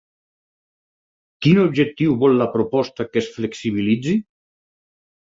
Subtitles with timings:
[1.45, 4.15] Quin objectiu vol la proposta que es flexibilitzi?